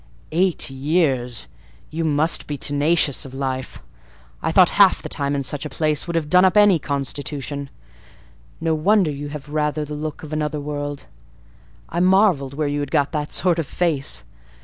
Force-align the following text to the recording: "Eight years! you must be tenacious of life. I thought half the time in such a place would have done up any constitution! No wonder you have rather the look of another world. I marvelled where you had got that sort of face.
"Eight 0.31 0.71
years! 0.71 1.47
you 1.91 2.03
must 2.03 2.47
be 2.47 2.57
tenacious 2.57 3.23
of 3.23 3.35
life. 3.35 3.83
I 4.41 4.51
thought 4.51 4.71
half 4.81 5.03
the 5.03 5.09
time 5.09 5.35
in 5.35 5.43
such 5.43 5.63
a 5.63 5.69
place 5.69 6.07
would 6.07 6.15
have 6.15 6.27
done 6.27 6.43
up 6.43 6.57
any 6.57 6.79
constitution! 6.79 7.69
No 8.59 8.73
wonder 8.73 9.11
you 9.11 9.27
have 9.29 9.49
rather 9.49 9.85
the 9.85 9.93
look 9.93 10.23
of 10.23 10.33
another 10.33 10.59
world. 10.59 11.05
I 11.87 11.99
marvelled 11.99 12.55
where 12.55 12.67
you 12.67 12.79
had 12.79 12.89
got 12.89 13.11
that 13.11 13.31
sort 13.31 13.59
of 13.59 13.67
face. 13.67 14.23